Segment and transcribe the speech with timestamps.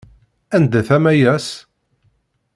[0.55, 1.45] Anda-t Amayas?